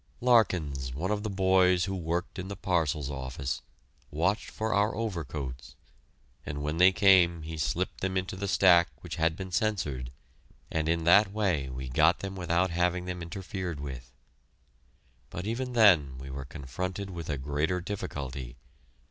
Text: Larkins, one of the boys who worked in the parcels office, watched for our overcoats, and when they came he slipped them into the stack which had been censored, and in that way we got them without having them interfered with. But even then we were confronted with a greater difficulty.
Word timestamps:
Larkins, 0.19 0.95
one 0.95 1.11
of 1.11 1.21
the 1.21 1.29
boys 1.29 1.85
who 1.85 1.95
worked 1.95 2.39
in 2.39 2.47
the 2.47 2.55
parcels 2.55 3.11
office, 3.11 3.61
watched 4.09 4.49
for 4.49 4.73
our 4.73 4.95
overcoats, 4.95 5.75
and 6.43 6.63
when 6.63 6.77
they 6.77 6.91
came 6.91 7.43
he 7.43 7.55
slipped 7.55 8.01
them 8.01 8.17
into 8.17 8.35
the 8.35 8.47
stack 8.47 8.89
which 9.01 9.17
had 9.17 9.35
been 9.35 9.51
censored, 9.51 10.11
and 10.71 10.89
in 10.89 11.03
that 11.03 11.31
way 11.31 11.69
we 11.69 11.87
got 11.87 12.17
them 12.21 12.35
without 12.35 12.71
having 12.71 13.05
them 13.05 13.21
interfered 13.21 13.79
with. 13.79 14.11
But 15.29 15.45
even 15.45 15.73
then 15.73 16.17
we 16.17 16.31
were 16.31 16.45
confronted 16.45 17.11
with 17.11 17.29
a 17.29 17.37
greater 17.37 17.79
difficulty. 17.79 18.57